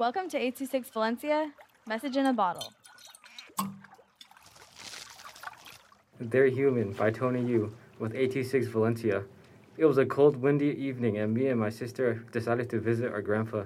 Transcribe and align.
Welcome 0.00 0.30
to 0.30 0.38
826 0.38 0.88
Valencia, 0.94 1.52
message 1.86 2.16
in 2.16 2.24
a 2.24 2.32
bottle. 2.32 2.72
They're 6.18 6.46
Human 6.46 6.92
by 6.92 7.10
Tony 7.10 7.42
Yu 7.42 7.76
with 7.98 8.14
826 8.14 8.68
Valencia. 8.68 9.24
It 9.76 9.84
was 9.84 9.98
a 9.98 10.06
cold, 10.06 10.36
windy 10.36 10.68
evening, 10.68 11.18
and 11.18 11.34
me 11.34 11.48
and 11.48 11.60
my 11.60 11.68
sister 11.68 12.24
decided 12.32 12.70
to 12.70 12.80
visit 12.80 13.12
our 13.12 13.20
grandpa. 13.20 13.64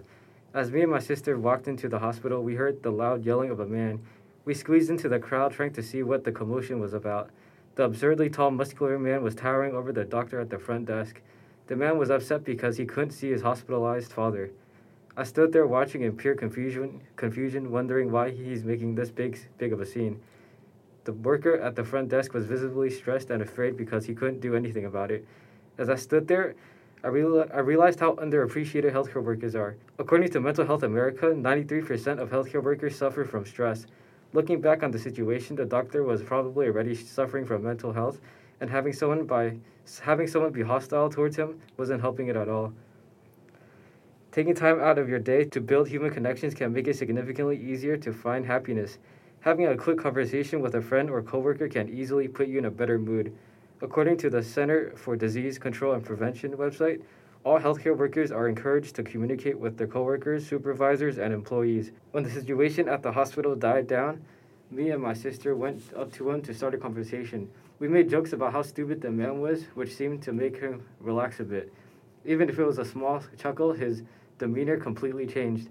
As 0.52 0.72
me 0.72 0.82
and 0.82 0.90
my 0.90 0.98
sister 0.98 1.38
walked 1.38 1.68
into 1.68 1.88
the 1.88 2.00
hospital, 2.00 2.42
we 2.42 2.56
heard 2.56 2.82
the 2.82 2.90
loud 2.90 3.24
yelling 3.24 3.50
of 3.50 3.60
a 3.60 3.66
man. 3.66 4.04
We 4.44 4.54
squeezed 4.54 4.90
into 4.90 5.08
the 5.08 5.20
crowd 5.20 5.52
trying 5.52 5.74
to 5.74 5.84
see 5.84 6.02
what 6.02 6.24
the 6.24 6.32
commotion 6.32 6.80
was 6.80 6.94
about. 6.94 7.30
The 7.76 7.84
absurdly 7.84 8.28
tall, 8.28 8.50
muscular 8.50 8.98
man 8.98 9.22
was 9.22 9.36
towering 9.36 9.76
over 9.76 9.92
the 9.92 10.04
doctor 10.04 10.40
at 10.40 10.50
the 10.50 10.58
front 10.58 10.86
desk. 10.86 11.20
The 11.68 11.76
man 11.76 11.96
was 11.96 12.10
upset 12.10 12.42
because 12.42 12.76
he 12.76 12.86
couldn't 12.86 13.12
see 13.12 13.30
his 13.30 13.42
hospitalized 13.42 14.12
father. 14.12 14.50
I 15.16 15.22
stood 15.22 15.52
there 15.52 15.66
watching 15.66 16.02
in 16.02 16.16
pure 16.16 16.34
confusion, 16.34 17.00
confusion, 17.14 17.70
wondering 17.70 18.10
why 18.10 18.30
he's 18.30 18.64
making 18.64 18.96
this 18.96 19.12
big, 19.12 19.38
big 19.58 19.72
of 19.72 19.80
a 19.80 19.86
scene. 19.86 20.20
The 21.04 21.12
worker 21.12 21.56
at 21.56 21.76
the 21.76 21.84
front 21.84 22.08
desk 22.08 22.34
was 22.34 22.46
visibly 22.46 22.90
stressed 22.90 23.30
and 23.30 23.40
afraid 23.40 23.76
because 23.76 24.06
he 24.06 24.14
couldn't 24.14 24.40
do 24.40 24.56
anything 24.56 24.86
about 24.86 25.12
it. 25.12 25.24
As 25.78 25.88
I 25.88 25.94
stood 25.94 26.26
there, 26.26 26.56
I, 27.04 27.08
real- 27.08 27.46
I 27.54 27.60
realized 27.60 28.00
how 28.00 28.14
underappreciated 28.16 28.92
healthcare 28.92 29.22
workers 29.22 29.54
are. 29.54 29.76
According 30.00 30.30
to 30.30 30.40
Mental 30.40 30.66
Health 30.66 30.82
America, 30.82 31.26
93% 31.26 32.18
of 32.18 32.30
healthcare 32.30 32.62
workers 32.62 32.96
suffer 32.96 33.24
from 33.24 33.46
stress. 33.46 33.86
Looking 34.32 34.60
back 34.60 34.82
on 34.82 34.90
the 34.90 34.98
situation, 34.98 35.54
the 35.54 35.64
doctor 35.64 36.02
was 36.02 36.24
probably 36.24 36.66
already 36.66 36.96
suffering 36.96 37.44
from 37.44 37.62
mental 37.62 37.92
health, 37.92 38.20
and 38.60 38.68
having 38.68 38.92
someone 38.92 39.26
by 39.26 39.58
having 40.00 40.26
someone 40.26 40.50
be 40.50 40.62
hostile 40.62 41.08
towards 41.08 41.36
him 41.36 41.60
wasn't 41.76 42.00
helping 42.00 42.26
it 42.26 42.36
at 42.36 42.48
all. 42.48 42.72
Taking 44.34 44.56
time 44.56 44.80
out 44.80 44.98
of 44.98 45.08
your 45.08 45.20
day 45.20 45.44
to 45.44 45.60
build 45.60 45.86
human 45.86 46.10
connections 46.10 46.54
can 46.54 46.72
make 46.72 46.88
it 46.88 46.96
significantly 46.96 47.56
easier 47.56 47.96
to 47.98 48.12
find 48.12 48.44
happiness. 48.44 48.98
Having 49.42 49.68
a 49.68 49.76
quick 49.76 49.98
conversation 49.98 50.60
with 50.60 50.74
a 50.74 50.82
friend 50.82 51.08
or 51.08 51.22
coworker 51.22 51.68
can 51.68 51.88
easily 51.88 52.26
put 52.26 52.48
you 52.48 52.58
in 52.58 52.64
a 52.64 52.70
better 52.72 52.98
mood. 52.98 53.32
According 53.80 54.16
to 54.16 54.30
the 54.30 54.42
Center 54.42 54.90
for 54.96 55.14
Disease 55.14 55.56
Control 55.60 55.92
and 55.92 56.04
Prevention 56.04 56.50
website, 56.56 57.00
all 57.44 57.60
healthcare 57.60 57.96
workers 57.96 58.32
are 58.32 58.48
encouraged 58.48 58.96
to 58.96 59.04
communicate 59.04 59.56
with 59.56 59.78
their 59.78 59.86
coworkers, 59.86 60.44
supervisors, 60.44 61.18
and 61.18 61.32
employees. 61.32 61.92
When 62.10 62.24
the 62.24 62.30
situation 62.30 62.88
at 62.88 63.04
the 63.04 63.12
hospital 63.12 63.54
died 63.54 63.86
down, 63.86 64.24
me 64.68 64.90
and 64.90 65.00
my 65.00 65.14
sister 65.14 65.54
went 65.54 65.80
up 65.96 66.12
to 66.14 66.30
him 66.30 66.42
to 66.42 66.52
start 66.52 66.74
a 66.74 66.78
conversation. 66.78 67.48
We 67.78 67.86
made 67.86 68.10
jokes 68.10 68.32
about 68.32 68.50
how 68.50 68.62
stupid 68.62 69.00
the 69.00 69.12
man 69.12 69.40
was, 69.40 69.62
which 69.76 69.94
seemed 69.94 70.22
to 70.22 70.32
make 70.32 70.58
him 70.58 70.82
relax 70.98 71.38
a 71.38 71.44
bit. 71.44 71.72
Even 72.24 72.48
if 72.48 72.58
it 72.58 72.64
was 72.64 72.78
a 72.78 72.84
small 72.84 73.22
chuckle, 73.38 73.74
his 73.74 74.02
demeanor 74.38 74.76
completely 74.76 75.26
changed. 75.26 75.68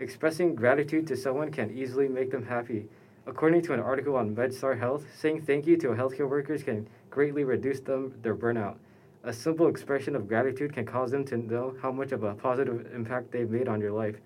Expressing 0.00 0.54
gratitude 0.54 1.06
to 1.08 1.16
someone 1.16 1.50
can 1.50 1.76
easily 1.76 2.08
make 2.08 2.30
them 2.30 2.46
happy. 2.46 2.88
According 3.26 3.62
to 3.62 3.74
an 3.74 3.80
article 3.80 4.16
on 4.16 4.34
MedStar 4.34 4.78
Health, 4.78 5.04
saying 5.16 5.42
thank 5.42 5.66
you 5.66 5.76
to 5.78 5.88
healthcare 5.88 6.28
workers 6.28 6.62
can 6.62 6.88
greatly 7.10 7.44
reduce 7.44 7.80
them 7.80 8.14
their 8.22 8.34
burnout. 8.34 8.76
A 9.24 9.32
simple 9.32 9.66
expression 9.66 10.14
of 10.14 10.28
gratitude 10.28 10.72
can 10.72 10.86
cause 10.86 11.10
them 11.10 11.24
to 11.26 11.36
know 11.36 11.74
how 11.82 11.90
much 11.90 12.12
of 12.12 12.22
a 12.22 12.34
positive 12.34 12.86
impact 12.94 13.32
they've 13.32 13.50
made 13.50 13.68
on 13.68 13.80
your 13.80 13.92
life. 13.92 14.16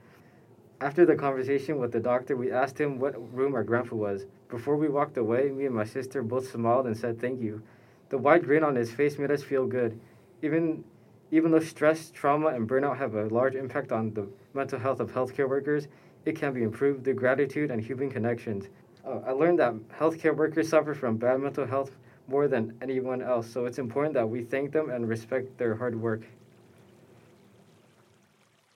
After 0.80 1.06
the 1.06 1.16
conversation 1.16 1.78
with 1.78 1.92
the 1.92 2.00
doctor, 2.00 2.36
we 2.36 2.52
asked 2.52 2.78
him 2.78 2.98
what 2.98 3.34
room 3.34 3.54
our 3.54 3.64
grandpa 3.64 3.96
was. 3.96 4.26
Before 4.48 4.76
we 4.76 4.88
walked 4.88 5.16
away, 5.16 5.50
me 5.50 5.66
and 5.66 5.74
my 5.74 5.84
sister 5.84 6.22
both 6.22 6.50
smiled 6.50 6.86
and 6.86 6.96
said 6.96 7.20
thank 7.20 7.40
you. 7.40 7.62
The 8.10 8.18
wide 8.18 8.44
grin 8.44 8.62
on 8.62 8.74
his 8.74 8.90
face 8.90 9.18
made 9.18 9.30
us 9.30 9.42
feel 9.42 9.66
good. 9.66 9.98
Even 10.42 10.84
even 11.32 11.50
though 11.50 11.58
stress, 11.58 12.10
trauma, 12.10 12.48
and 12.48 12.68
burnout 12.68 12.98
have 12.98 13.14
a 13.14 13.24
large 13.28 13.54
impact 13.54 13.90
on 13.90 14.12
the 14.12 14.28
mental 14.52 14.78
health 14.78 15.00
of 15.00 15.10
healthcare 15.10 15.48
workers, 15.48 15.88
it 16.26 16.36
can 16.36 16.52
be 16.52 16.62
improved 16.62 17.02
through 17.02 17.14
gratitude 17.14 17.70
and 17.70 17.82
human 17.82 18.10
connections. 18.10 18.68
Uh, 19.04 19.20
I 19.26 19.32
learned 19.32 19.58
that 19.58 19.74
healthcare 19.98 20.36
workers 20.36 20.68
suffer 20.68 20.94
from 20.94 21.16
bad 21.16 21.40
mental 21.40 21.66
health 21.66 21.96
more 22.28 22.48
than 22.48 22.76
anyone 22.82 23.22
else, 23.22 23.50
so 23.50 23.64
it's 23.64 23.78
important 23.78 24.14
that 24.14 24.28
we 24.28 24.42
thank 24.44 24.72
them 24.72 24.90
and 24.90 25.08
respect 25.08 25.56
their 25.56 25.74
hard 25.74 26.00
work. 26.00 26.20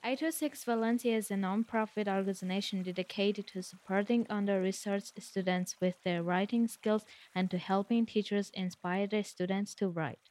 826 0.03 0.65
Valencia 0.65 1.17
is 1.17 1.31
a 1.31 1.37
non-profit 1.37 2.09
organization 2.09 2.83
dedicated 2.83 3.47
to 3.49 3.63
supporting 3.63 4.27
under-researched 4.31 5.21
students 5.21 5.77
with 5.81 5.97
their 6.05 6.23
writing 6.23 6.69
skills 6.69 7.05
and 7.35 7.51
to 7.51 7.59
helping 7.59 8.07
teachers 8.07 8.51
inspire 8.55 9.07
their 9.07 9.25
students 9.25 9.75
to 9.75 9.89
write. 9.89 10.31